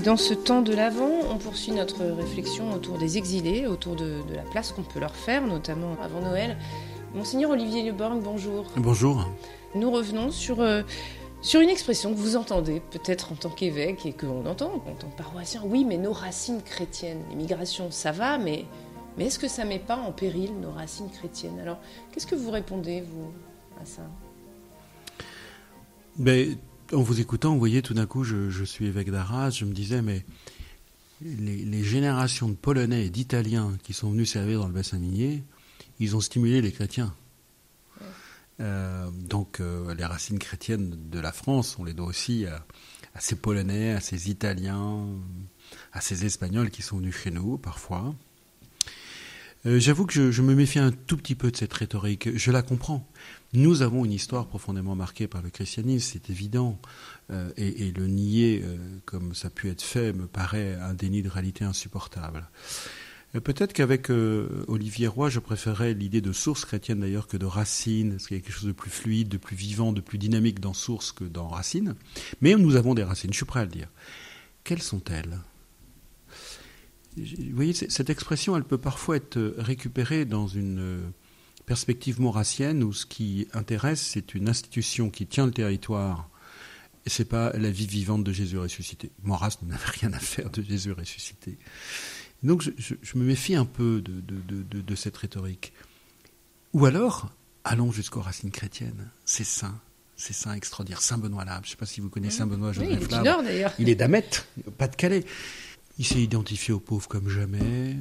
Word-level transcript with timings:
Et 0.00 0.02
dans 0.02 0.16
ce 0.16 0.32
temps 0.32 0.62
de 0.62 0.72
l'Avent, 0.72 1.10
on 1.30 1.36
poursuit 1.36 1.72
notre 1.72 2.02
réflexion 2.02 2.72
autour 2.72 2.96
des 2.96 3.18
exilés, 3.18 3.66
autour 3.66 3.96
de, 3.96 4.14
la 4.34 4.44
place 4.44 4.72
qu'on 4.72 4.80
peut 4.80 4.98
leur 4.98 5.14
faire, 5.14 5.46
notamment 5.46 5.94
avant 6.02 6.22
Noël. 6.22 6.56
Monseigneur 7.14 7.50
Olivier 7.50 7.82
Leborg, 7.82 8.18
bonjour. 8.22 8.64
Bonjour. 8.78 9.28
Nous 9.74 9.90
revenons 9.90 10.30
sur, 10.30 10.62
euh, 10.62 10.80
sur 11.42 11.60
une 11.60 11.68
expression 11.68 12.14
que 12.14 12.18
vous 12.18 12.36
entendez 12.36 12.80
peut-être 12.80 13.32
en 13.32 13.34
tant 13.34 13.50
qu'évêque 13.50 14.06
et 14.06 14.14
qu'on 14.14 14.46
entend 14.46 14.72
en 14.72 14.94
tant 14.94 15.08
que 15.08 15.18
paroissien. 15.18 15.60
Oui, 15.66 15.84
mais 15.84 15.98
nos 15.98 16.14
racines 16.14 16.62
chrétiennes, 16.62 17.20
l'immigration, 17.28 17.90
ça 17.90 18.10
va, 18.10 18.38
mais, 18.38 18.64
mais 19.18 19.26
est-ce 19.26 19.38
que 19.38 19.48
ça 19.48 19.64
ne 19.64 19.68
met 19.68 19.80
pas 19.80 19.98
en 19.98 20.12
péril 20.12 20.58
nos 20.62 20.70
racines 20.70 21.10
chrétiennes? 21.10 21.60
Alors, 21.60 21.76
qu'est-ce 22.10 22.26
que 22.26 22.36
vous 22.36 22.50
répondez, 22.50 23.02
vous, 23.02 23.32
à 23.82 23.84
ça? 23.84 24.02
Ben, 26.16 26.56
en 26.92 27.02
vous 27.02 27.20
écoutant, 27.20 27.52
vous 27.52 27.58
voyez, 27.58 27.82
tout 27.82 27.94
d'un 27.94 28.06
coup, 28.06 28.24
je, 28.24 28.64
suis 28.64 28.86
évêque 28.86 29.10
d'Arras, 29.10 29.50
je 29.50 29.64
me 29.64 29.72
disais, 29.72 30.02
mais 30.02 30.24
les, 31.22 31.84
générations 31.84 32.48
de 32.48 32.54
Polonais 32.54 33.06
et 33.06 33.10
d'Italiens 33.10 33.76
qui 33.82 33.92
sont 33.92 34.10
venus 34.10 34.32
servir 34.32 34.60
dans 34.60 34.66
le 34.66 34.72
bassin 34.72 34.98
minier, 34.98 35.42
ils 35.98 36.16
ont 36.16 36.20
stimulé 36.20 36.60
les 36.60 36.72
chrétiens. 36.72 37.14
Euh, 38.60 39.10
donc 39.10 39.60
euh, 39.60 39.94
les 39.94 40.04
racines 40.04 40.38
chrétiennes 40.38 41.10
de 41.10 41.18
la 41.18 41.32
France, 41.32 41.76
on 41.78 41.84
les 41.84 41.94
doit 41.94 42.06
aussi 42.06 42.44
à, 42.46 42.64
ces 43.18 43.36
Polonais, 43.36 43.92
à 43.92 44.00
ces 44.00 44.30
Italiens, 44.30 45.06
à 45.92 46.00
ces 46.00 46.26
Espagnols 46.26 46.70
qui 46.70 46.82
sont 46.82 46.98
venus 46.98 47.16
chez 47.16 47.30
nous 47.30 47.56
parfois. 47.56 48.14
Euh, 49.66 49.78
j'avoue 49.78 50.06
que 50.06 50.30
je, 50.30 50.42
me 50.42 50.54
méfie 50.54 50.78
un 50.78 50.90
tout 50.90 51.16
petit 51.16 51.34
peu 51.34 51.50
de 51.50 51.56
cette 51.56 51.72
rhétorique. 51.72 52.36
Je 52.36 52.50
la 52.50 52.62
comprends. 52.62 53.06
Nous 53.52 53.82
avons 53.82 54.04
une 54.04 54.12
histoire 54.12 54.46
profondément 54.46 54.94
marquée 54.94 55.26
par 55.26 55.42
le 55.42 55.50
christianisme, 55.50 56.10
c'est 56.12 56.30
évident. 56.30 56.80
Euh, 57.30 57.50
et, 57.56 57.92
le 57.92 58.06
nier, 58.06 58.62
euh, 58.64 58.76
comme 59.04 59.34
ça 59.34 59.48
a 59.48 59.50
pu 59.50 59.68
être 59.68 59.82
fait, 59.82 60.12
me 60.12 60.26
paraît 60.26 60.76
un 60.76 60.94
déni 60.94 61.22
de 61.22 61.28
réalité 61.28 61.64
insupportable. 61.64 62.48
Peut-être 63.44 63.72
qu'avec 63.72 64.10
Olivier 64.66 65.06
Roy, 65.06 65.30
je 65.30 65.38
préférais 65.38 65.94
l'idée 65.94 66.20
de 66.20 66.32
source 66.32 66.64
chrétienne 66.64 66.98
d'ailleurs 66.98 67.28
que 67.28 67.36
de 67.36 67.46
racine, 67.46 68.10
parce 68.10 68.26
qu'il 68.26 68.36
y 68.36 68.40
a 68.40 68.42
quelque 68.42 68.52
chose 68.52 68.66
de 68.66 68.72
plus 68.72 68.90
fluide, 68.90 69.28
de 69.28 69.36
plus 69.36 69.54
vivant, 69.54 69.92
de 69.92 70.00
plus 70.00 70.18
dynamique 70.18 70.58
dans 70.58 70.74
source 70.74 71.12
que 71.12 71.22
dans 71.22 71.46
racine. 71.46 71.94
Mais 72.40 72.56
nous 72.56 72.74
avons 72.74 72.92
des 72.92 73.04
racines, 73.04 73.30
je 73.30 73.36
suis 73.36 73.46
prêt 73.46 73.60
à 73.60 73.64
le 73.66 73.70
dire. 73.70 73.86
Quelles 74.64 74.82
sont-elles? 74.82 75.38
Vous 77.16 77.56
voyez, 77.56 77.72
cette 77.72 78.10
expression, 78.10 78.56
elle 78.56 78.64
peut 78.64 78.78
parfois 78.78 79.16
être 79.16 79.36
euh, 79.36 79.54
récupérée 79.58 80.24
dans 80.24 80.46
une 80.46 80.78
euh, 80.78 81.00
perspective 81.66 82.20
maurassienne 82.20 82.82
où 82.82 82.92
ce 82.92 83.06
qui 83.06 83.48
intéresse, 83.52 84.00
c'est 84.00 84.34
une 84.34 84.48
institution 84.48 85.10
qui 85.10 85.26
tient 85.26 85.46
le 85.46 85.52
territoire 85.52 86.28
et 87.06 87.10
c'est 87.10 87.24
pas 87.24 87.52
la 87.56 87.70
vie 87.70 87.86
vivante 87.86 88.24
de 88.24 88.32
Jésus 88.32 88.58
ressuscité. 88.58 89.10
Maurras 89.22 89.56
n'avait 89.62 89.84
rien 90.00 90.12
à 90.12 90.18
faire 90.18 90.50
de 90.50 90.62
Jésus 90.62 90.92
ressuscité. 90.92 91.58
Donc 92.42 92.62
je, 92.62 93.18
me 93.18 93.24
méfie 93.24 93.54
un 93.54 93.66
peu 93.66 94.02
de, 94.02 94.94
cette 94.94 95.16
rhétorique. 95.16 95.72
Ou 96.72 96.86
alors, 96.86 97.30
allons 97.64 97.92
jusqu'aux 97.92 98.20
racines 98.20 98.50
chrétiennes. 98.50 99.10
C'est 99.24 99.44
saint, 99.44 99.78
c'est 100.16 100.32
saint 100.32 100.54
extraordinaire. 100.54 101.02
Saint 101.02 101.18
Benoît 101.18 101.44
Labre, 101.44 101.64
je 101.64 101.68
ne 101.68 101.70
sais 101.72 101.76
pas 101.76 101.86
si 101.86 102.00
vous 102.00 102.08
connaissez 102.08 102.38
Saint 102.38 102.46
Benoît 102.46 102.72
Joseph 102.72 102.88
oui, 102.90 103.08
il 103.10 103.72
Il 103.78 103.88
est 103.88 103.94
d'Amet, 103.94 104.28
pas 104.78 104.88
de 104.88 104.96
Calais. 104.96 105.24
Il 106.00 106.06
s'est 106.06 106.22
identifié 106.22 106.72
aux 106.72 106.80
pauvres 106.80 107.06
comme 107.08 107.28
jamais. 107.28 107.94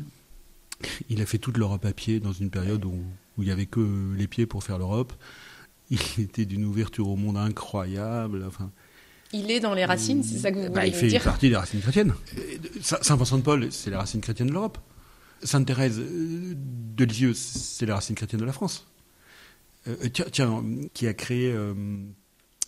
Il 1.10 1.22
a 1.22 1.26
fait 1.26 1.38
toute 1.38 1.58
l'Europe 1.58 1.84
à 1.84 1.92
pied 1.92 2.22
dans 2.22 2.32
une 2.32 2.50
période 2.50 2.86
où, 2.86 2.96
il 3.38 3.44
n'y 3.44 3.52
avait 3.52 3.66
que 3.66 4.16
les 4.16 4.26
pieds 4.26 4.46
pour 4.46 4.64
faire 4.64 4.78
l'Europe. 4.78 5.12
Il 5.90 6.00
était 6.18 6.46
d'une 6.46 6.64
ouverture 6.64 7.10
au 7.10 7.18
monde 7.18 7.36
incroyable. 7.36 8.46
Enfin, 8.48 8.72
il 9.34 9.52
est 9.52 9.60
dans 9.60 9.74
les 9.74 9.84
racines, 9.84 10.24
c'est 10.24 10.38
ça 10.38 10.50
que 10.50 10.60
vous 10.60 10.74
bah, 10.74 10.86
voulez 10.86 10.92
dire 10.92 11.04
Il 11.04 11.10
fait 11.10 11.20
partie 11.20 11.50
des 11.50 11.58
racines 11.58 11.82
chrétiennes. 11.82 12.14
Saint 12.80 13.18
Vincent 13.18 13.38
de 13.38 13.44
Paul, 13.44 13.70
c'est 13.70 13.90
les 13.90 13.98
racines 13.98 14.22
chrétiennes 14.22 14.48
de 14.48 14.54
l'Europe. 14.54 14.78
Sainte 15.44 15.68
Thérèse 15.68 16.00
de 16.00 17.04
Lisieux, 17.04 17.34
c'est 17.34 17.86
les 17.86 17.92
racines 17.92 18.16
chrétiennes 18.16 18.40
de 18.40 18.46
la 18.46 18.54
France. 18.54 18.88
Euh, 19.90 20.08
tiens, 20.32 20.64
qui 20.94 21.06
a 21.06 21.14
créé 21.14 21.52
euh, 21.52 21.74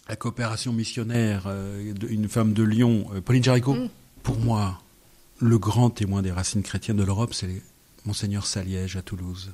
la 0.10 0.18
coopération 0.18 0.74
missionnaire, 0.74 1.46
euh, 1.48 1.94
une 2.10 2.28
femme 2.28 2.52
de 2.52 2.64
Lyon, 2.64 3.06
Pauline 3.24 3.46
Jaricot. 3.46 3.76
Mm. 3.76 3.90
Pour 4.24 4.38
moi, 4.38 4.82
le 5.42 5.58
grand 5.58 5.90
témoin 5.90 6.22
des 6.22 6.32
racines 6.32 6.62
chrétiennes 6.62 6.98
de 6.98 7.04
l'Europe, 7.04 7.34
c'est 7.34 7.64
Monseigneur 8.06 8.46
Saliège 8.46 8.96
à 8.96 9.02
Toulouse, 9.02 9.52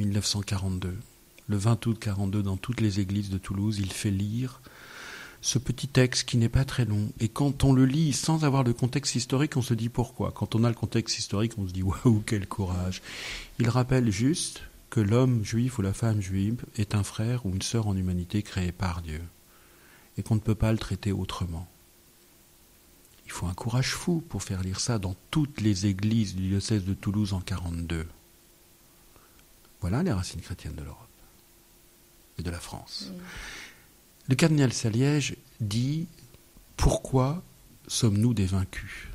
1942. 0.00 0.98
Le 1.46 1.56
20 1.56 1.86
août 1.86 1.96
42, 2.00 2.42
dans 2.42 2.56
toutes 2.56 2.80
les 2.80 2.98
églises 2.98 3.30
de 3.30 3.38
Toulouse, 3.38 3.78
il 3.78 3.92
fait 3.92 4.10
lire 4.10 4.60
ce 5.40 5.60
petit 5.60 5.86
texte 5.86 6.28
qui 6.28 6.36
n'est 6.36 6.48
pas 6.48 6.64
très 6.64 6.84
long. 6.84 7.12
Et 7.20 7.28
quand 7.28 7.62
on 7.62 7.72
le 7.72 7.86
lit 7.86 8.12
sans 8.12 8.44
avoir 8.44 8.64
de 8.64 8.72
contexte 8.72 9.14
historique, 9.14 9.56
on 9.56 9.62
se 9.62 9.74
dit 9.74 9.88
pourquoi. 9.88 10.32
Quand 10.32 10.56
on 10.56 10.64
a 10.64 10.68
le 10.68 10.74
contexte 10.74 11.16
historique, 11.16 11.52
on 11.58 11.68
se 11.68 11.72
dit 11.72 11.84
waouh, 11.84 12.24
quel 12.26 12.48
courage. 12.48 13.02
Il 13.60 13.68
rappelle 13.68 14.10
juste 14.10 14.62
que 14.90 15.00
l'homme 15.00 15.44
juif 15.44 15.78
ou 15.78 15.82
la 15.82 15.92
femme 15.92 16.20
juive 16.20 16.64
est 16.76 16.96
un 16.96 17.04
frère 17.04 17.46
ou 17.46 17.50
une 17.50 17.62
sœur 17.62 17.86
en 17.86 17.96
humanité 17.96 18.42
créée 18.42 18.72
par 18.72 19.00
Dieu. 19.00 19.22
Et 20.18 20.24
qu'on 20.24 20.34
ne 20.34 20.40
peut 20.40 20.56
pas 20.56 20.72
le 20.72 20.78
traiter 20.78 21.12
autrement. 21.12 21.68
Il 23.32 23.34
faut 23.34 23.46
un 23.46 23.54
courage 23.54 23.94
fou 23.94 24.22
pour 24.28 24.42
faire 24.42 24.62
lire 24.62 24.78
ça 24.78 24.98
dans 24.98 25.16
toutes 25.30 25.62
les 25.62 25.86
églises 25.86 26.34
du 26.34 26.48
diocèse 26.48 26.84
de 26.84 26.92
Toulouse 26.92 27.32
en 27.32 27.40
42. 27.40 28.06
Voilà 29.80 30.02
les 30.02 30.12
racines 30.12 30.42
chrétiennes 30.42 30.74
de 30.74 30.82
l'Europe 30.82 31.08
et 32.38 32.42
de 32.42 32.50
la 32.50 32.60
France. 32.60 33.10
Le 34.28 34.34
cardinal 34.34 34.70
Saliège 34.74 35.36
dit 35.60 36.08
Pourquoi 36.76 37.42
sommes-nous 37.88 38.34
des 38.34 38.44
vaincus? 38.44 39.08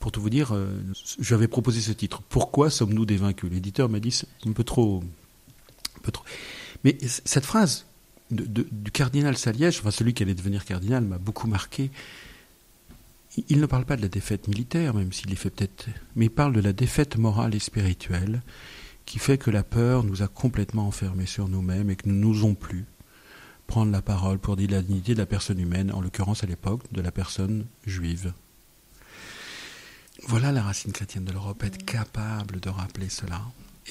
Pour 0.00 0.12
tout 0.12 0.20
vous 0.20 0.28
dire, 0.28 0.54
euh, 0.54 0.78
j'avais 1.18 1.48
proposé 1.48 1.80
ce 1.80 1.92
titre 1.92 2.20
Pourquoi 2.28 2.68
sommes-nous 2.68 3.06
des 3.06 3.16
vaincus? 3.16 3.50
L'éditeur 3.50 3.88
m'a 3.88 4.00
dit 4.00 4.10
C'est 4.10 4.28
un 4.46 4.52
peu 4.52 4.64
trop. 4.64 5.02
Un 5.96 6.00
peu 6.02 6.12
trop. 6.12 6.24
Mais 6.84 6.98
cette 7.24 7.46
phrase 7.46 7.86
du 8.30 8.90
cardinal 8.92 9.38
Saliège, 9.38 9.78
enfin 9.78 9.92
celui 9.92 10.12
qui 10.12 10.24
allait 10.24 10.34
devenir 10.34 10.66
cardinal, 10.66 11.04
m'a 11.04 11.16
beaucoup 11.16 11.46
marqué. 11.46 11.90
Il 13.48 13.60
ne 13.60 13.66
parle 13.66 13.84
pas 13.84 13.96
de 13.96 14.02
la 14.02 14.08
défaite 14.08 14.48
militaire, 14.48 14.94
même 14.94 15.12
s'il 15.12 15.32
est 15.32 15.36
fait 15.36 15.50
peut-être, 15.50 15.86
mais 16.16 16.26
il 16.26 16.30
parle 16.30 16.52
de 16.52 16.60
la 16.60 16.72
défaite 16.72 17.16
morale 17.16 17.54
et 17.54 17.58
spirituelle 17.58 18.42
qui 19.04 19.18
fait 19.18 19.38
que 19.38 19.50
la 19.50 19.62
peur 19.62 20.04
nous 20.04 20.22
a 20.22 20.28
complètement 20.28 20.86
enfermés 20.86 21.26
sur 21.26 21.48
nous-mêmes 21.48 21.88
et 21.88 21.96
que 21.96 22.08
nous 22.08 22.14
n'osons 22.14 22.54
plus 22.54 22.84
prendre 23.66 23.92
la 23.92 24.02
parole 24.02 24.38
pour 24.38 24.56
dire 24.56 24.70
la 24.70 24.82
dignité 24.82 25.14
de 25.14 25.18
la 25.18 25.26
personne 25.26 25.58
humaine, 25.58 25.92
en 25.92 26.00
l'occurrence 26.00 26.42
à 26.42 26.46
l'époque 26.46 26.82
de 26.92 27.00
la 27.00 27.12
personne 27.12 27.66
juive. 27.86 28.32
Voilà 30.26 30.52
la 30.52 30.62
racine 30.62 30.92
chrétienne 30.92 31.24
de 31.24 31.32
l'Europe, 31.32 31.62
être 31.64 31.84
capable 31.84 32.60
de 32.60 32.68
rappeler 32.68 33.08
cela, 33.08 33.40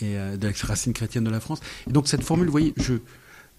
et 0.02 0.18
euh, 0.18 0.36
de 0.38 0.48
la 0.48 0.54
racine 0.64 0.94
chrétienne 0.94 1.24
de 1.24 1.30
la 1.30 1.40
France. 1.40 1.62
Donc 1.88 2.08
cette 2.08 2.24
formule, 2.24 2.48
vous 2.48 2.52
voyez, 2.52 2.74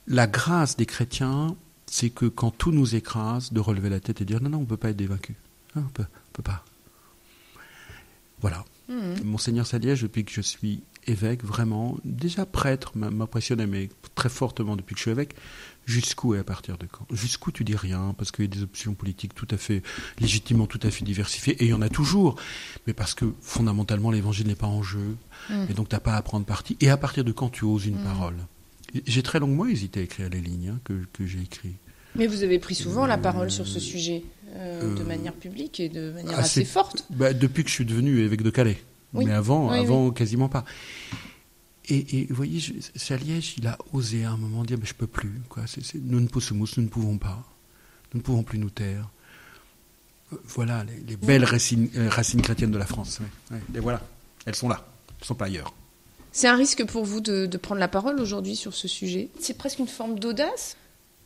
la 0.07 0.27
grâce 0.27 0.77
des 0.77 0.87
chrétiens, 0.87 1.57
c'est 1.87 2.11
que 2.11 2.27
quand 2.27 2.51
tout 2.51 2.73
nous 2.73 2.95
écrase, 2.95 3.53
de 3.53 3.61
relever 3.61 3.89
la 3.89 4.01
tête 4.01 4.21
et 4.21 4.25
dire 4.25 4.43
non, 4.43 4.51
non, 4.51 4.59
on 4.59 4.63
ne 4.63 4.67
peut 4.67 4.77
pas 4.77 4.91
être 4.91 4.97
dévaincu. 4.97 5.35
On 5.77 5.81
ne 5.81 5.89
peut, 5.89 6.05
pas. 6.43 6.65
Voilà. 8.41 8.65
Mmh. 8.89 9.23
Monseigneur 9.25 9.67
Saliège, 9.67 10.03
depuis 10.03 10.25
que 10.25 10.33
je 10.33 10.41
suis 10.41 10.83
évêque, 11.07 11.45
vraiment, 11.45 11.99
déjà 12.05 12.47
prêtre, 12.47 12.93
m'impressionnait, 12.97 13.67
mais 13.67 13.89
très 14.15 14.29
fortement 14.29 14.77
depuis 14.77 14.95
que 14.95 14.99
je 14.99 15.03
suis 15.03 15.11
évêque. 15.11 15.35
Jusqu'où 15.87 16.35
et 16.35 16.39
à 16.39 16.45
partir 16.45 16.77
de 16.77 16.87
quand? 16.87 17.07
Jusqu'où 17.11 17.51
tu 17.51 17.65
dis 17.65 17.75
rien? 17.75 18.15
Parce 18.19 18.31
qu'il 18.31 18.45
y 18.45 18.49
a 18.49 18.51
des 18.51 18.63
options 18.63 18.93
politiques 18.93 19.35
tout 19.35 19.49
à 19.51 19.57
fait 19.57 19.83
légitimement, 20.21 20.67
tout 20.67 20.81
à 20.83 20.91
fait 20.91 21.05
diversifiées, 21.05 21.55
et 21.63 21.65
il 21.65 21.71
y 21.71 21.73
en 21.73 21.81
a 21.81 21.89
toujours, 21.89 22.37
mais 22.87 22.93
parce 22.93 23.15
que 23.15 23.25
fondamentalement 23.41 24.11
l'évangile 24.11 24.47
n'est 24.49 24.55
pas 24.55 24.67
en 24.67 24.83
jeu, 24.83 25.17
mmh. 25.49 25.65
et 25.71 25.73
donc 25.73 25.89
tu 25.89 25.95
n'as 25.95 26.01
pas 26.01 26.15
à 26.15 26.21
prendre 26.21 26.45
parti. 26.45 26.77
Et 26.81 26.91
à 26.91 26.99
partir 26.99 27.25
de 27.25 27.33
quand 27.33 27.49
tu 27.49 27.65
oses 27.65 27.87
une 27.87 28.01
mmh. 28.01 28.05
parole? 28.05 28.37
J'ai 29.07 29.23
très 29.23 29.39
longuement 29.39 29.67
hésité 29.67 30.01
à 30.01 30.03
écrire 30.03 30.29
les 30.29 30.41
lignes 30.41 30.75
hein, 30.75 30.81
que, 30.85 31.07
que 31.13 31.27
j'ai 31.27 31.41
écrites. 31.41 31.77
Mais 32.17 32.27
vous 32.27 32.43
avez 32.43 32.59
pris 32.59 32.75
souvent 32.75 33.07
la 33.07 33.19
parole 33.19 33.51
sur 33.51 33.67
ce 33.67 33.81
sujet, 33.81 34.25
euh, 34.57 34.95
de 34.95 35.01
euh, 35.01 35.05
manière 35.05 35.35
publique 35.35 35.81
et 35.81 35.89
de 35.89 36.13
manière 36.13 36.39
assez, 36.39 36.65
forte. 36.65 37.07
Bah, 37.11 37.33
depuis 37.33 37.65
que 37.65 37.71
je 37.71 37.75
suis 37.75 37.85
devenu 37.85 38.21
évêque 38.21 38.43
de 38.43 38.51
Calais. 38.51 38.79
Mais 39.13 39.33
avant, 39.33 39.71
avant 39.71 40.11
quasiment 40.11 40.49
pas. 40.49 40.65
Et, 41.91 42.27
vous 42.29 42.35
voyez, 42.35 42.61
Saliège, 42.97 43.55
il 43.57 43.67
a 43.67 43.79
osé 43.95 44.25
à 44.25 44.33
un 44.33 44.37
moment 44.37 44.63
dire, 44.63 44.77
mais 44.79 44.85
je 44.85 44.95
peux 44.95 45.07
plus. 45.07 45.41
Quoi. 45.49 45.65
nous 46.03 46.21
ne 46.21 46.27
pouvons, 46.27 46.67
nous 46.77 46.83
ne 46.83 46.89
pouvons 46.89 47.17
pas. 47.17 47.43
Nous 48.13 48.19
ne 48.19 48.23
pouvons 48.23 48.43
plus 48.43 48.59
nous 48.59 48.69
taire. 48.69 49.09
Euh, 50.33 50.37
voilà 50.45 50.85
les, 50.85 51.17
belles 51.17 51.45
racines, 51.45 51.89
racines, 52.09 52.43
chrétiennes 52.43 52.71
de 52.71 52.79
la 52.79 52.87
France. 52.87 53.21
Et 53.75 53.81
voilà, 53.81 54.03
elles 54.45 54.55
sont 54.55 54.69
là, 54.69 54.87
elles 55.09 55.17
ne 55.23 55.27
sont 55.27 55.35
pas 55.35 55.47
ailleurs. 55.47 55.73
C'est 56.33 56.49
un 56.49 56.57
risque 56.57 56.85
pour 56.85 57.05
vous 57.05 57.21
de, 57.21 57.47
de 57.47 57.57
prendre 57.57 57.81
la 57.81 57.89
parole 57.89 58.21
aujourd'hui 58.21 58.55
sur 58.55 58.75
ce 58.75 58.87
sujet? 58.87 59.31
C'est 59.41 59.57
presque 59.57 59.79
une 59.79 59.89
forme 59.89 60.19
d'audace 60.19 60.77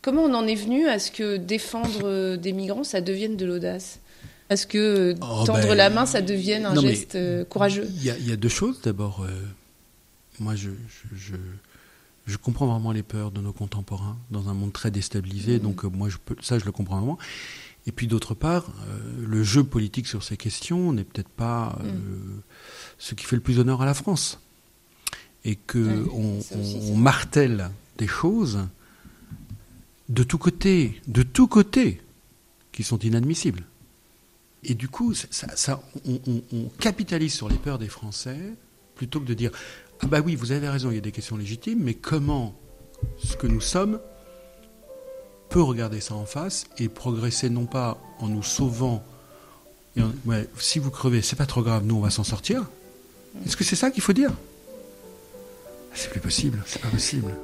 Comment 0.02 0.22
on 0.22 0.34
en 0.34 0.46
est 0.46 0.54
venu 0.54 0.88
à 0.88 0.98
ce 0.98 1.10
que 1.10 1.36
défendre 1.36 2.00
euh, 2.04 2.36
des 2.36 2.52
migrants, 2.52 2.84
ça 2.84 3.00
devienne 3.00 3.36
de 3.36 3.46
l'audace? 3.46 4.00
À 4.50 4.56
ce 4.56 4.66
que 4.66 4.78
euh, 4.78 5.14
oh, 5.22 5.44
tendre 5.46 5.68
ben, 5.68 5.74
la 5.74 5.90
main, 5.90 6.04
ça 6.04 6.20
devienne 6.20 6.66
un 6.66 6.78
geste 6.78 7.14
euh, 7.14 7.44
courageux? 7.44 7.88
Il 7.88 8.04
y, 8.04 8.32
a 8.32 8.36
deux 8.36 8.48
choses. 8.48 8.80
D'abord, 8.82 9.26
moi, 10.40 10.54
je, 10.56 10.70
je, 12.26 12.36
comprends 12.36 12.66
vraiment 12.66 12.92
les 12.92 13.02
peurs 13.02 13.30
de 13.30 13.40
nos 13.40 13.52
contemporains 13.52 14.18
dans 14.30 14.48
un 14.48 14.54
monde 14.54 14.72
très 14.72 14.90
déstabilisé. 14.90 15.56
Mmh. 15.56 15.62
Donc, 15.62 15.84
moi, 15.84 16.08
je 16.08 16.18
peux, 16.22 16.36
ça, 16.42 16.58
je 16.58 16.64
le 16.64 16.72
comprends 16.72 16.96
vraiment. 16.96 17.18
Et 17.86 17.92
puis 17.92 18.06
d'autre 18.06 18.34
part, 18.34 18.66
euh, 18.88 19.26
le 19.26 19.42
jeu 19.42 19.64
politique 19.64 20.06
sur 20.06 20.22
ces 20.22 20.36
questions 20.36 20.92
n'est 20.92 21.04
peut-être 21.04 21.28
pas 21.28 21.76
euh, 21.82 21.92
mm. 21.92 22.42
ce 22.98 23.14
qui 23.14 23.24
fait 23.24 23.36
le 23.36 23.42
plus 23.42 23.58
honneur 23.58 23.82
à 23.82 23.86
la 23.86 23.94
France. 23.94 24.40
Et 25.44 25.56
que 25.56 26.06
on, 26.12 26.96
martèle 26.96 27.70
des 27.98 28.06
choses 28.06 28.60
de 30.08 30.22
tous 30.22 30.38
côtés, 30.38 31.00
de 31.06 31.22
tous 31.22 31.48
côtés, 31.48 32.00
qui 32.72 32.82
sont 32.82 32.98
inadmissibles. 32.98 33.64
Et 34.64 34.74
du 34.74 34.88
coup, 34.88 35.12
ça, 35.14 35.82
on, 36.06 36.68
capitalise 36.78 37.34
sur 37.34 37.48
les 37.48 37.56
peurs 37.56 37.78
des 37.78 37.88
Français 37.88 38.38
plutôt 38.94 39.20
que 39.20 39.26
de 39.26 39.34
dire 39.34 39.50
ah 40.00 40.06
bah 40.06 40.20
oui, 40.20 40.34
vous 40.34 40.52
avez 40.52 40.68
raison, 40.68 40.90
il 40.90 40.94
y 40.94 40.98
a 40.98 41.02
des 41.02 41.12
questions 41.12 41.36
légitimes, 41.36 41.80
mais 41.82 41.94
comment 41.94 42.54
ce 43.18 43.36
que 43.36 43.46
nous 43.46 43.60
sommes 43.60 44.00
peut 45.48 45.62
regarder 45.62 46.00
ça 46.00 46.14
en 46.14 46.24
face 46.24 46.64
et 46.78 46.88
progresser 46.88 47.50
non 47.50 47.66
pas 47.66 47.98
en 48.18 48.28
nous 48.28 48.42
sauvant. 48.42 49.04
ouais, 50.24 50.48
si 50.58 50.78
vous 50.78 50.90
crevez, 50.90 51.22
c'est 51.22 51.36
pas 51.36 51.46
trop 51.46 51.62
grave, 51.62 51.84
nous 51.84 51.96
on 51.96 52.00
va 52.00 52.10
s'en 52.10 52.24
sortir. 52.24 52.64
Est-ce 53.44 53.56
que 53.56 53.64
c'est 53.64 53.76
ça 53.76 53.90
qu'il 53.90 54.02
faut 54.02 54.12
dire? 54.12 54.32
C'est 55.94 56.10
plus 56.10 56.20
possible, 56.20 56.62
c'est 56.66 56.80
pas 56.80 56.88
possible. 56.88 57.34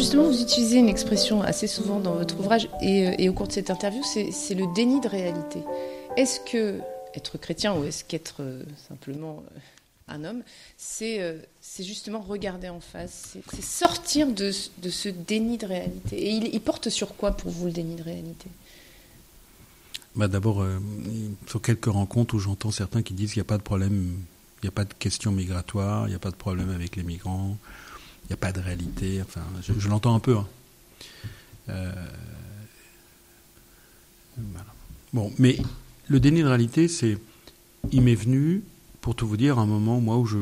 Justement, 0.00 0.24
vous 0.24 0.40
utilisez 0.40 0.78
une 0.78 0.88
expression 0.88 1.42
assez 1.42 1.66
souvent 1.66 2.00
dans 2.00 2.14
votre 2.14 2.40
ouvrage 2.40 2.68
et, 2.80 3.08
euh, 3.08 3.30
au 3.30 3.34
cours 3.34 3.48
de 3.48 3.52
cette 3.52 3.68
interview, 3.68 4.02
c'est 4.02 4.54
le 4.54 4.72
déni 4.74 4.98
de 5.00 5.08
réalité. 5.08 5.60
Est-ce 6.16 6.40
que 6.40 6.80
être 7.14 7.36
chrétien 7.36 7.74
ou 7.74 7.84
est-ce 7.84 8.04
qu'être 8.04 8.36
euh, 8.40 8.62
simplement 8.88 9.42
euh, 9.54 9.58
un 10.08 10.24
homme, 10.24 10.42
c'est 10.78 11.38
justement 11.78 12.20
regarder 12.20 12.70
en 12.70 12.80
face, 12.80 13.36
c'est 13.52 13.62
sortir 13.62 14.28
de, 14.32 14.50
ce 14.50 15.08
déni 15.10 15.58
de 15.58 15.66
réalité? 15.66 16.16
Et 16.16 16.30
il, 16.30 16.60
porte 16.60 16.88
sur 16.88 17.14
quoi 17.14 17.32
pour 17.32 17.50
vous 17.50 17.66
le 17.66 17.72
déni 17.72 17.94
de 17.94 18.02
réalité? 18.02 18.48
Bah 20.16 20.26
D'abord, 20.26 20.66
sur 21.46 21.62
quelques 21.62 21.84
rencontres 21.84 22.34
où 22.34 22.38
j'entends 22.40 22.72
certains 22.72 23.02
qui 23.02 23.14
disent 23.14 23.34
qu'il 23.34 23.40
n'y 23.40 23.46
a 23.46 23.52
pas 23.52 23.58
de 23.58 23.62
problème, 23.62 24.16
il 24.62 24.64
n'y 24.64 24.68
a 24.68 24.72
pas 24.72 24.84
de 24.84 24.94
question 24.94 25.30
migratoire, 25.30 26.08
il 26.08 26.10
n'y 26.10 26.16
a 26.16 26.20
pas 26.20 26.32
de 26.32 26.36
problème 26.36 26.70
avec 26.70 26.96
les 26.96 27.04
migrants, 27.04 27.56
n'y 28.28 28.34
a 28.34 28.36
pas 28.36 28.52
de 28.52 28.60
réalité. 28.60 29.20
Enfin, 29.22 29.42
je, 29.62 29.88
l'entends 29.88 30.14
un 30.14 30.20
peu. 30.20 30.36
Hein. 30.36 30.46
Euh, 31.68 31.92
bon, 35.12 35.32
mais 35.38 35.58
le 36.08 36.20
déni 36.20 36.42
de 36.42 36.46
réalité, 36.46 36.88
c'est, 36.88 37.18
il 37.92 38.02
m'est 38.02 38.14
venu, 38.14 38.62
pour 39.00 39.14
tout 39.14 39.26
vous 39.26 39.36
dire, 39.36 39.58
un 39.58 39.66
moment 39.66 40.00
moi 40.00 40.18
où 40.18 40.26
je, 40.26 40.38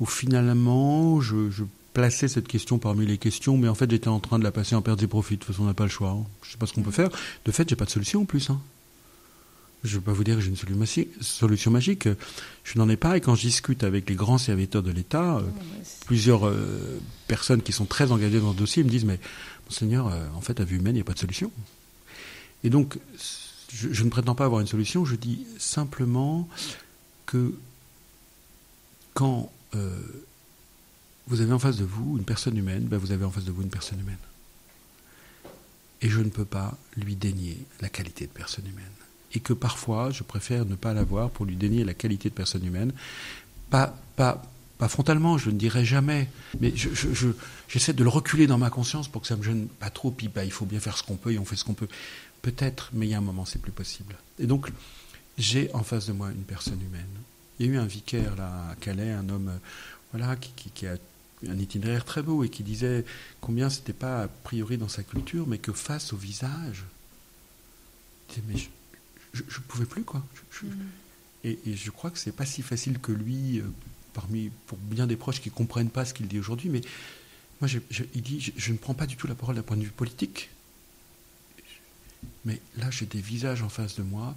où 0.00 0.06
finalement, 0.06 1.20
je, 1.20 1.64
plaçais 1.92 2.26
cette 2.26 2.48
question 2.48 2.78
parmi 2.78 3.04
les 3.04 3.18
questions, 3.18 3.58
mais 3.58 3.68
en 3.68 3.74
fait, 3.74 3.90
j'étais 3.90 4.08
en 4.08 4.18
train 4.18 4.38
de 4.38 4.44
la 4.44 4.50
passer 4.50 4.74
en 4.74 4.80
perte 4.80 5.02
et 5.02 5.06
profit. 5.06 5.34
De 5.34 5.40
toute 5.40 5.52
façon, 5.52 5.64
on 5.64 5.66
n'a 5.66 5.74
pas 5.74 5.84
le 5.84 5.90
choix. 5.90 6.10
Hein. 6.10 6.24
Je 6.42 6.48
ne 6.48 6.52
sais 6.52 6.58
pas 6.58 6.66
ce 6.66 6.72
qu'on 6.72 6.82
peut 6.82 6.90
faire. 6.90 7.10
De 7.44 7.52
fait, 7.52 7.68
j'ai 7.68 7.76
pas 7.76 7.84
de 7.84 7.90
solution 7.90 8.22
en 8.22 8.24
plus. 8.24 8.48
Hein. 8.48 8.60
Je 9.84 9.96
ne 9.96 10.00
vais 10.00 10.04
pas 10.04 10.12
vous 10.12 10.22
dire 10.22 10.36
que 10.36 10.40
j'ai 10.40 10.48
une 10.48 10.86
solution 11.20 11.70
magique. 11.72 12.08
Je 12.62 12.78
n'en 12.78 12.88
ai 12.88 12.96
pas. 12.96 13.16
Et 13.16 13.20
quand 13.20 13.34
je 13.34 13.42
discute 13.42 13.82
avec 13.82 14.08
les 14.08 14.14
grands 14.14 14.38
serviteurs 14.38 14.82
de 14.82 14.92
l'État, 14.92 15.38
euh, 15.38 15.42
plusieurs 16.06 16.46
euh, 16.46 17.00
personnes 17.26 17.62
qui 17.62 17.72
sont 17.72 17.84
très 17.84 18.12
engagées 18.12 18.38
dans 18.38 18.52
ce 18.52 18.58
dossier 18.58 18.84
me 18.84 18.88
disent 18.88 19.04
Mais, 19.04 19.18
Monseigneur, 19.66 20.06
euh, 20.06 20.24
en 20.36 20.40
fait, 20.40 20.60
à 20.60 20.64
vue 20.64 20.76
humaine, 20.76 20.94
il 20.94 20.98
n'y 20.98 21.00
a 21.00 21.04
pas 21.04 21.14
de 21.14 21.18
solution. 21.18 21.50
Et 22.62 22.70
donc, 22.70 22.98
je, 23.72 24.04
ne 24.04 24.08
prétends 24.08 24.36
pas 24.36 24.44
avoir 24.44 24.60
une 24.60 24.68
solution. 24.68 25.04
Je 25.04 25.16
dis 25.16 25.46
simplement 25.58 26.48
que 27.26 27.52
quand 29.14 29.50
vous 31.26 31.40
avez 31.40 31.52
en 31.52 31.58
face 31.58 31.78
de 31.78 31.84
vous 31.84 32.18
une 32.18 32.24
personne 32.24 32.56
humaine, 32.56 32.84
ben 32.84 32.98
vous 32.98 33.10
avez 33.10 33.24
en 33.24 33.30
face 33.30 33.44
de 33.44 33.52
vous 33.52 33.62
une 33.62 33.70
personne 33.70 33.98
humaine. 33.98 34.18
Et 36.02 36.10
je 36.10 36.20
ne 36.20 36.28
peux 36.28 36.44
pas 36.44 36.76
lui 36.96 37.16
dénier 37.16 37.56
la 37.80 37.88
qualité 37.88 38.26
de 38.26 38.30
personne 38.32 38.66
humaine 38.66 38.84
et 39.34 39.40
que 39.40 39.52
parfois 39.52 40.10
je 40.10 40.22
préfère 40.22 40.64
ne 40.64 40.74
pas 40.74 40.94
l'avoir 40.94 41.30
pour 41.30 41.46
lui 41.46 41.56
dénier 41.56 41.84
la 41.84 41.94
qualité 41.94 42.28
de 42.28 42.34
personne 42.34 42.64
humaine. 42.64 42.92
Pas, 43.70 43.96
pas, 44.16 44.42
pas 44.78 44.88
frontalement, 44.88 45.38
je 45.38 45.50
ne 45.50 45.56
dirai 45.56 45.84
jamais, 45.84 46.28
mais 46.60 46.72
j'essaie 46.74 47.04
je, 47.04 47.32
je, 47.68 47.92
de 47.92 48.02
le 48.02 48.08
reculer 48.08 48.46
dans 48.46 48.58
ma 48.58 48.70
conscience 48.70 49.08
pour 49.08 49.22
que 49.22 49.28
ça 49.28 49.36
me 49.36 49.42
gêne 49.42 49.66
pas 49.66 49.90
trop, 49.90 50.10
puis 50.10 50.28
bah, 50.28 50.44
il 50.44 50.52
faut 50.52 50.66
bien 50.66 50.80
faire 50.80 50.96
ce 50.96 51.02
qu'on 51.02 51.16
peut 51.16 51.32
et 51.32 51.38
on 51.38 51.44
fait 51.44 51.56
ce 51.56 51.64
qu'on 51.64 51.74
peut. 51.74 51.88
Peut-être, 52.42 52.90
mais 52.92 53.06
il 53.06 53.10
y 53.10 53.14
a 53.14 53.18
un 53.18 53.22
moment, 53.22 53.44
c'est 53.44 53.60
plus 53.60 53.72
possible. 53.72 54.16
Et 54.38 54.46
donc, 54.46 54.70
j'ai 55.38 55.72
en 55.72 55.82
face 55.82 56.06
de 56.06 56.12
moi 56.12 56.30
une 56.30 56.42
personne 56.42 56.80
humaine. 56.82 57.06
Il 57.58 57.66
y 57.66 57.68
a 57.68 57.72
eu 57.72 57.78
un 57.78 57.86
vicaire 57.86 58.34
là 58.36 58.70
à 58.70 58.74
Calais, 58.74 59.12
un 59.12 59.28
homme 59.28 59.52
voilà, 60.12 60.36
qui, 60.36 60.70
qui, 60.74 60.86
a 60.86 60.96
un 61.48 61.58
itinéraire 61.58 62.04
très 62.04 62.22
beau 62.22 62.44
et 62.44 62.48
qui 62.48 62.62
disait 62.62 63.04
combien 63.40 63.70
c'était 63.70 63.92
pas 63.92 64.24
a 64.24 64.28
priori 64.28 64.78
dans 64.78 64.88
sa 64.88 65.02
culture, 65.02 65.46
mais 65.46 65.58
que 65.58 65.72
face 65.72 66.12
au 66.12 66.16
visage, 66.16 66.84
mais 68.48 68.56
je 68.56 68.68
ne 69.34 69.62
pouvais 69.68 69.86
plus, 69.86 70.04
quoi. 70.04 70.24
Mm. 70.62 70.68
et, 71.44 71.58
je 71.74 71.90
crois 71.90 72.10
que 72.10 72.18
c'est 72.18 72.32
pas 72.32 72.46
si 72.46 72.62
facile 72.62 72.98
que 72.98 73.12
lui, 73.12 73.58
euh, 73.58 73.64
parmi, 74.12 74.50
pour 74.66 74.78
bien 74.78 75.06
des 75.06 75.16
proches 75.16 75.40
qui 75.40 75.50
comprennent 75.50 75.90
pas 75.90 76.04
ce 76.04 76.14
qu'il 76.14 76.28
dit 76.28 76.38
aujourd'hui, 76.38 76.68
mais 76.68 76.80
moi, 77.60 77.70
il 78.14 78.22
dit, 78.22 78.52
je, 78.56 78.72
ne 78.72 78.76
prends 78.76 78.94
pas 78.94 79.06
du 79.06 79.16
tout 79.16 79.26
la 79.26 79.34
parole 79.34 79.54
d'un 79.54 79.62
point 79.62 79.76
de 79.76 79.84
vue 79.84 79.90
politique, 79.90 80.50
mais 82.44 82.60
là, 82.76 82.90
j'ai 82.90 83.06
des 83.06 83.20
visages 83.20 83.62
en 83.62 83.68
face 83.68 83.94
de 83.94 84.02
moi, 84.02 84.34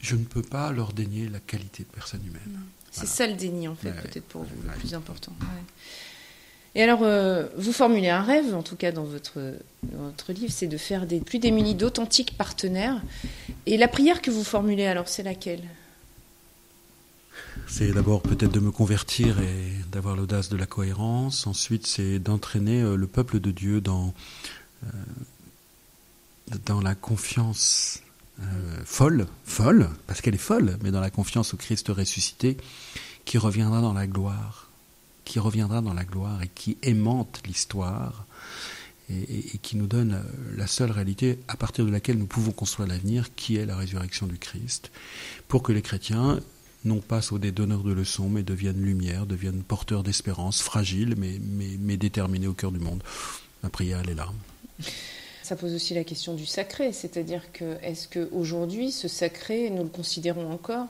je 0.00 0.16
ne 0.16 0.24
peux 0.24 0.42
pas 0.42 0.72
leur 0.72 0.92
dénier 0.92 1.28
la 1.28 1.40
qualité 1.40 1.84
de 1.84 1.88
personne 1.88 2.20
humaine. 2.26 2.60
C'est 2.90 3.06
ça 3.06 3.26
le 3.26 3.34
déni, 3.34 3.68
en 3.68 3.74
fait, 3.74 3.90
peut-être 3.90 4.26
pour 4.26 4.42
vous, 4.42 4.62
le 4.62 4.70
plus 4.78 4.94
important. 4.94 5.32
Et 6.74 6.82
alors, 6.82 7.00
euh, 7.02 7.46
vous 7.56 7.72
formulez 7.72 8.10
un 8.10 8.22
rêve, 8.22 8.54
en 8.54 8.62
tout 8.62 8.76
cas 8.76 8.90
dans 8.90 9.04
votre, 9.04 9.40
votre 9.92 10.32
livre, 10.32 10.52
c'est 10.52 10.66
de 10.66 10.76
faire 10.76 11.06
des 11.06 11.20
plus 11.20 11.38
démunis 11.38 11.74
d'authentiques 11.74 12.36
partenaires. 12.36 13.00
Et 13.66 13.76
la 13.76 13.88
prière 13.88 14.20
que 14.22 14.30
vous 14.30 14.44
formulez, 14.44 14.86
alors, 14.86 15.08
c'est 15.08 15.22
laquelle? 15.22 15.62
C'est 17.66 17.92
d'abord 17.92 18.22
peut-être 18.22 18.52
de 18.52 18.60
me 18.60 18.70
convertir 18.70 19.40
et 19.40 19.72
d'avoir 19.90 20.16
l'audace 20.16 20.48
de 20.48 20.56
la 20.56 20.66
cohérence. 20.66 21.46
Ensuite, 21.46 21.86
c'est 21.86 22.18
d'entraîner 22.18 22.82
euh, 22.82 22.96
le 22.96 23.06
peuple 23.06 23.40
de 23.40 23.50
Dieu 23.50 23.80
dans, 23.80 24.12
euh, 24.84 24.88
dans 26.66 26.80
la 26.80 26.94
confiance 26.94 28.00
folle, 28.84 29.28
folle, 29.44 29.88
parce 30.08 30.20
qu'elle 30.20 30.34
est 30.34 30.38
folle, 30.38 30.76
mais 30.82 30.90
dans 30.90 31.00
la 31.00 31.10
confiance 31.10 31.54
au 31.54 31.56
Christ 31.56 31.88
ressuscité 31.88 32.56
qui 33.24 33.38
reviendra 33.38 33.80
dans 33.80 33.92
la 33.92 34.08
gloire 34.08 34.64
qui 35.24 35.38
reviendra 35.38 35.80
dans 35.80 35.94
la 35.94 36.04
gloire 36.04 36.42
et 36.42 36.48
qui 36.48 36.76
aimante 36.82 37.40
l'histoire 37.46 38.26
et, 39.10 39.58
qui 39.58 39.76
nous 39.76 39.86
donne 39.86 40.14
euh, 40.14 40.56
la 40.56 40.66
seule 40.66 40.90
réalité 40.90 41.38
à 41.48 41.56
partir 41.56 41.84
de 41.84 41.90
laquelle 41.90 42.18
nous 42.18 42.26
pouvons 42.26 42.52
construire 42.52 42.88
l'avenir, 42.88 43.34
qui 43.34 43.56
est 43.56 43.66
la 43.66 43.76
résurrection 43.76 44.26
du 44.26 44.38
Christ, 44.38 44.90
pour 45.48 45.62
que 45.62 45.72
les 45.72 45.82
chrétiens 45.82 46.40
non 46.84 47.00
pas 47.00 47.22
soient 47.22 47.38
des 47.38 47.52
donneurs 47.52 47.82
de 47.82 47.92
leçons, 47.92 48.28
mais 48.28 48.42
deviennent 48.42 48.82
lumière, 48.82 49.26
deviennent 49.26 49.62
porteurs 49.62 50.02
d'espérance, 50.02 50.60
fragiles, 50.62 51.14
mais, 51.16 51.96
déterminés 51.96 52.46
au 52.46 52.52
cœur 52.52 52.72
du 52.72 52.78
monde. 52.78 53.02
La 53.62 53.70
prière 53.70 54.02
les 54.02 54.14
larmes. 54.14 54.36
Ça 55.42 55.56
pose 55.56 55.74
aussi 55.74 55.94
la 55.94 56.04
question 56.04 56.34
du 56.34 56.44
sacré, 56.46 56.92
c'est-à-dire 56.92 57.52
que 57.52 57.76
est-ce 57.82 58.08
qu'aujourd'hui, 58.08 58.92
ce 58.92 59.08
sacré, 59.08 59.70
nous 59.70 59.82
le 59.82 59.88
considérons 59.88 60.50
encore? 60.52 60.88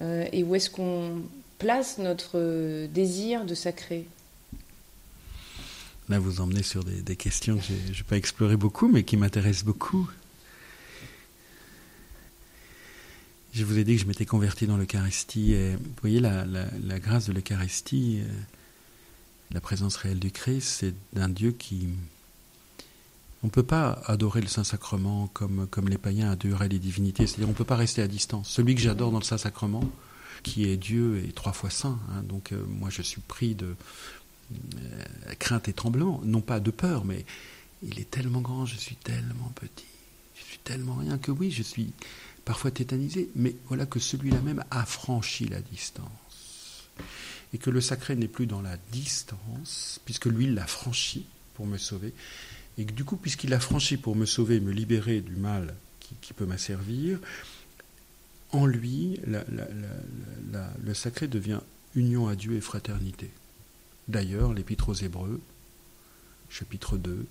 Euh, 0.00 0.26
Et 0.32 0.42
où 0.42 0.54
est-ce 0.54 0.70
qu'on 0.70 1.22
place 1.58 1.98
notre 1.98 2.86
désir 2.86 3.44
de 3.44 3.54
sacré? 3.54 4.06
Là, 6.08 6.18
vous 6.18 6.40
emmenez 6.40 6.62
sur 6.62 6.84
des, 6.84 7.16
questions 7.16 7.56
que 7.56 7.62
je 7.62 7.98
n'ai 7.98 8.04
pas 8.08 8.16
explorées 8.16 8.56
beaucoup, 8.56 8.88
mais 8.88 9.04
qui 9.04 9.16
m'intéressent 9.16 9.64
beaucoup. 9.64 10.08
Je 13.54 13.64
vous 13.64 13.78
ai 13.78 13.84
dit 13.84 13.96
que 13.96 14.02
je 14.02 14.06
m'étais 14.06 14.26
converti 14.26 14.66
dans 14.66 14.76
l'Eucharistie. 14.76 15.54
Vous 15.54 15.78
voyez, 16.00 16.20
la, 16.20 16.44
grâce 16.98 17.26
de 17.26 17.32
l'Eucharistie, 17.32 18.20
euh, 18.20 18.32
la 19.52 19.60
présence 19.60 19.96
réelle 19.96 20.18
du 20.18 20.30
Christ, 20.30 20.66
c'est 20.80 20.94
d'un 21.12 21.28
Dieu 21.28 21.52
qui. 21.52 21.88
On 23.44 23.48
ne 23.48 23.50
peut 23.50 23.64
pas 23.64 24.00
adorer 24.06 24.40
le 24.40 24.46
Saint-Sacrement 24.46 25.28
comme, 25.32 25.66
comme 25.66 25.88
les 25.88 25.98
païens 25.98 26.30
adoraient 26.30 26.68
les 26.68 26.78
divinités. 26.78 27.26
C'est-à-dire, 27.26 27.48
on 27.48 27.52
ne 27.52 27.56
peut 27.56 27.64
pas 27.64 27.76
rester 27.76 28.00
à 28.00 28.06
distance. 28.06 28.48
Celui 28.48 28.74
que 28.74 28.80
j'adore 28.80 29.10
dans 29.10 29.18
le 29.18 29.24
Saint-Sacrement, 29.24 29.84
qui 30.42 30.68
est 30.68 30.76
Dieu 30.76 31.22
et 31.24 31.32
trois 31.32 31.52
fois 31.52 31.70
saint. 31.70 31.98
Hein. 32.10 32.22
donc 32.22 32.52
euh, 32.52 32.64
moi 32.68 32.90
je 32.90 33.02
suis 33.02 33.20
pris 33.20 33.54
de 33.54 33.74
crainte 35.38 35.68
et 35.68 35.72
tremblement, 35.72 36.20
non 36.24 36.40
pas 36.40 36.60
de 36.60 36.70
peur, 36.70 37.04
mais 37.04 37.24
il 37.82 37.98
est 37.98 38.10
tellement 38.10 38.40
grand, 38.40 38.66
je 38.66 38.76
suis 38.76 38.96
tellement 38.96 39.50
petit, 39.54 39.84
je 40.36 40.44
suis 40.44 40.58
tellement 40.58 40.94
rien 40.94 41.18
que 41.18 41.32
oui, 41.32 41.50
je 41.50 41.62
suis 41.62 41.92
parfois 42.44 42.70
tétanisé, 42.70 43.28
mais 43.36 43.54
voilà 43.66 43.86
que 43.86 43.98
celui-là 43.98 44.40
même 44.40 44.64
a 44.70 44.84
franchi 44.84 45.46
la 45.46 45.60
distance. 45.60 46.08
Et 47.54 47.58
que 47.58 47.70
le 47.70 47.80
sacré 47.80 48.16
n'est 48.16 48.28
plus 48.28 48.46
dans 48.46 48.62
la 48.62 48.76
distance, 48.92 50.00
puisque 50.04 50.26
lui 50.26 50.46
l'a 50.46 50.66
franchi 50.66 51.26
pour 51.54 51.66
me 51.66 51.78
sauver, 51.78 52.14
Et 52.78 52.84
que 52.84 52.92
du 52.92 53.04
coup, 53.04 53.16
puisqu'il 53.16 53.52
a 53.52 53.60
franchi 53.60 53.96
pour 53.96 54.16
me 54.16 54.24
sauver, 54.24 54.60
me 54.60 54.72
libérer 54.72 55.20
du 55.20 55.36
mal 55.36 55.74
qui 56.20 56.32
peut 56.32 56.46
m'asservir, 56.46 57.18
en 58.50 58.66
lui, 58.66 59.20
le 60.84 60.94
sacré 60.94 61.28
devient 61.28 61.60
union 61.94 62.28
à 62.28 62.36
Dieu 62.36 62.54
et 62.54 62.60
fraternité. 62.60 63.30
D'ailleurs, 64.08 64.52
l'Épître 64.52 64.88
aux 64.88 64.94
Hébreux, 64.94 65.40
chapitre 66.50 66.96
2, 66.96 67.26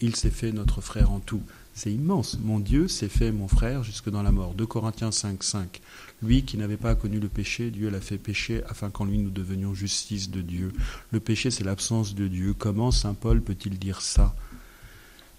il 0.00 0.16
s'est 0.16 0.30
fait 0.30 0.52
notre 0.52 0.80
frère 0.80 1.10
en 1.12 1.20
tout. 1.20 1.42
C'est 1.74 1.92
immense. 1.92 2.38
Mon 2.42 2.58
Dieu 2.58 2.88
s'est 2.88 3.08
fait 3.08 3.32
mon 3.32 3.48
frère 3.48 3.82
jusque 3.82 4.10
dans 4.10 4.22
la 4.22 4.32
mort. 4.32 4.54
2 4.54 4.66
Corinthiens 4.66 5.12
5, 5.12 5.42
5. 5.42 5.80
Lui 6.22 6.42
qui 6.44 6.58
n'avait 6.58 6.76
pas 6.76 6.94
connu 6.94 7.18
le 7.18 7.28
péché, 7.28 7.70
Dieu 7.70 7.88
l'a 7.88 8.00
fait 8.00 8.18
pécher 8.18 8.62
afin 8.68 8.90
qu'en 8.90 9.04
lui 9.04 9.18
nous 9.18 9.30
devenions 9.30 9.74
justice 9.74 10.30
de 10.30 10.42
Dieu. 10.42 10.72
Le 11.12 11.20
péché, 11.20 11.50
c'est 11.50 11.64
l'absence 11.64 12.14
de 12.14 12.28
Dieu. 12.28 12.52
Comment 12.52 12.90
Saint 12.90 13.14
Paul 13.14 13.40
peut-il 13.40 13.78
dire 13.78 14.02
ça? 14.02 14.34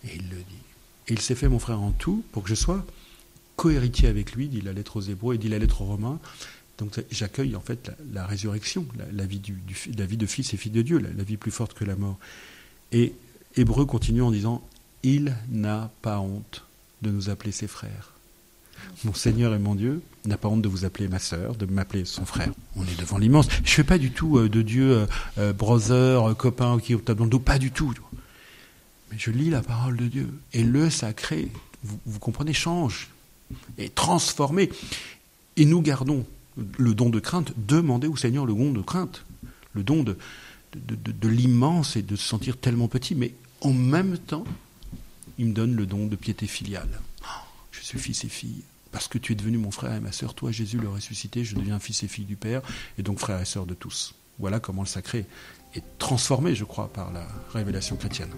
Et 0.06 0.16
il 0.16 0.30
le 0.30 0.38
dit. 0.38 0.64
Et 1.10 1.14
il 1.14 1.22
s'est 1.22 1.36
fait 1.36 1.50
mon 1.50 1.60
frère 1.60 1.82
en 1.82 1.92
tout 1.92 2.24
pour 2.32 2.44
que 2.44 2.50
je 2.50 2.56
sois 2.56 2.86
cohéritier 3.56 4.08
avec 4.08 4.34
lui, 4.34 4.48
dit 4.48 4.62
la 4.62 4.74
lettre 4.74 4.98
aux 4.98 5.02
Hébreux 5.02 5.36
et 5.36 5.38
dit 5.38 5.50
la 5.50 5.60
lettre 5.60 5.82
aux 5.82 5.86
Romains. 5.86 6.20
Donc 6.78 7.04
j'accueille 7.12 7.56
en 7.56 7.62
fait 7.62 7.92
la, 8.12 8.26
résurrection, 8.26 8.86
la, 9.14 9.26
vie 9.26 9.40
de 9.40 10.26
fils 10.26 10.54
et 10.54 10.58
fille 10.58 10.72
de 10.72 10.82
Dieu, 10.82 10.98
la, 10.98 11.24
vie 11.24 11.38
plus 11.38 11.52
forte 11.52 11.74
que 11.74 11.86
la 11.86 11.96
mort. 11.96 12.18
Et 12.92 13.14
Hébreu 13.56 13.86
continue 13.86 14.22
en 14.22 14.32
disant 14.32 14.62
Il 15.04 15.36
n'a 15.50 15.92
pas 16.02 16.20
honte 16.20 16.66
de 17.02 17.12
nous 17.12 17.30
appeler 17.30 17.52
ses 17.52 17.68
frères. 17.68 18.14
Mon 19.06 19.14
Seigneur 19.14 19.54
et 19.54 19.60
mon 19.60 19.76
Dieu 19.76 20.02
n'a 20.26 20.38
pas 20.38 20.48
honte 20.48 20.62
de 20.62 20.68
vous 20.68 20.84
appeler 20.84 21.08
ma 21.08 21.20
sœur, 21.20 21.56
de 21.56 21.66
m'appeler 21.66 22.06
son 22.06 22.26
frère. 22.26 22.52
On 22.76 22.84
est 22.84 23.00
devant 23.00 23.18
l'immense. 23.18 23.48
Je 23.64 23.72
fais 23.72 23.84
pas 23.84 23.98
du 23.98 24.12
tout 24.12 24.38
euh, 24.38 24.50
de 24.50 24.62
Dieu 24.62 24.92
euh, 24.92 25.06
euh, 25.38 25.54
brother, 25.54 26.36
copain 26.36 26.80
qui 26.80 26.94
est 26.94 26.96
au 26.96 27.14
dans 27.14 27.24
le 27.24 27.30
dos, 27.30 27.40
pas 27.40 27.60
du 27.60 27.72
tout. 27.72 27.94
Mais 29.12 29.18
je 29.20 29.32
lis 29.32 29.50
la 29.50 29.62
parole 29.62 29.96
de 29.96 30.08
Dieu. 30.08 30.28
Et 30.54 30.64
le 30.64 30.90
sacré, 30.90 31.50
vous, 31.84 32.00
vous 32.06 32.20
comprenez, 32.20 32.54
change 32.54 33.10
et 33.78 33.90
transformé. 33.90 34.70
Et 35.56 35.66
nous 35.66 35.82
gardons 35.82 36.26
le 36.58 36.94
don 36.94 37.10
de 37.10 37.20
crainte, 37.20 37.54
demandez 37.58 38.08
au 38.08 38.16
Seigneur 38.16 38.46
le 38.46 38.54
don 38.54 38.72
de 38.72 38.82
crainte, 38.82 39.26
le 39.74 39.84
don 39.84 40.04
de, 40.04 40.18
l'immense 41.28 41.96
et 41.96 42.02
de 42.02 42.16
se 42.16 42.28
sentir 42.28 42.58
tellement 42.58 42.88
petit, 42.88 43.16
mais 43.16 43.34
en 43.62 43.74
même 43.74 44.18
temps, 44.18 44.46
il 45.38 45.48
me 45.48 45.54
donne 45.54 45.76
le 45.76 45.86
don 45.86 46.08
de 46.08 46.16
piété 46.16 46.48
filiale. 46.48 46.90
je 47.72 47.82
suis 47.82 48.00
fils 48.00 48.24
et 48.24 48.30
fille. 48.30 48.64
Parce 48.92 49.08
que 49.08 49.18
tu 49.18 49.32
es 49.32 49.36
devenu 49.36 49.58
mon 49.58 49.72
frère 49.72 49.94
et 49.94 50.00
ma 50.00 50.12
sœur, 50.12 50.36
toi 50.36 50.52
Jésus 50.52 50.78
le 50.78 50.88
ressuscité, 50.88 51.44
je 51.44 51.56
deviens 51.56 51.80
fils 51.80 52.04
et 52.04 52.08
fille 52.08 52.26
du 52.26 52.36
Père, 52.36 52.62
et 53.00 53.04
donc 53.04 53.18
frère 53.18 53.42
et 53.42 53.46
sœur 53.46 53.66
de 53.66 53.74
tous. 53.74 54.14
Voilà 54.38 54.60
comment 54.60 54.84
le 54.84 54.88
sacré 54.88 55.26
est 55.74 55.84
transformé, 55.98 56.54
je 56.54 56.64
crois, 56.64 56.94
par 56.94 57.12
la 57.12 57.28
révélation 57.54 57.96
chrétienne. 57.96 58.30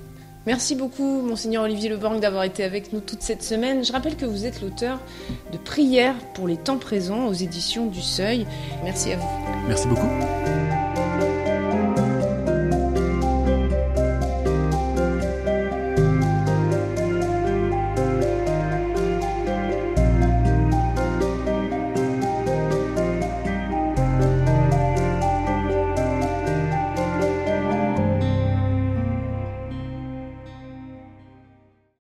Merci 0.46 0.76
beaucoup, 0.76 1.22
Monseigneur 1.22 1.64
Olivier 1.64 1.90
Leborg, 1.90 2.20
d'avoir 2.20 2.44
été 2.44 2.64
avec 2.64 2.94
nous 2.94 3.00
toute 3.00 3.22
cette 3.22 3.44
semaine. 3.44 3.84
Je 3.84 3.92
rappelle 3.92 4.16
que 4.16 4.26
vous 4.26 4.46
êtes 4.46 4.62
l'auteur 4.62 5.00
de 5.52 5.58
Prières 5.58 6.16
pour 6.34 6.48
les 6.48 6.58
temps 6.58 6.78
présents 6.78 7.26
aux 7.26 7.34
éditions 7.34 7.88
du 7.88 8.02
Seuil. 8.02 8.46
Merci 8.84 9.14
à 9.14 9.18
vous. 9.18 9.28
Merci 9.68 9.88
beaucoup. 9.88 10.75